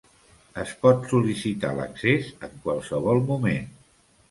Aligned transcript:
Es 0.61 0.71
pot 0.85 1.05
sol·licitar 1.11 1.75
l'accés 1.81 2.33
en 2.49 2.59
qualsevol 2.65 3.25
moment. 3.31 3.73